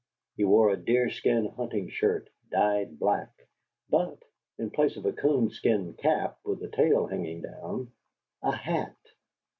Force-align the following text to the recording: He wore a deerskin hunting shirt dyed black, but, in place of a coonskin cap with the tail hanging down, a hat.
He 0.35 0.43
wore 0.43 0.71
a 0.71 0.77
deerskin 0.77 1.45
hunting 1.49 1.87
shirt 1.89 2.27
dyed 2.49 2.97
black, 2.97 3.29
but, 3.87 4.17
in 4.57 4.71
place 4.71 4.97
of 4.97 5.05
a 5.05 5.13
coonskin 5.13 5.93
cap 5.93 6.39
with 6.43 6.59
the 6.59 6.69
tail 6.69 7.05
hanging 7.05 7.43
down, 7.43 7.91
a 8.41 8.51
hat. 8.51 8.97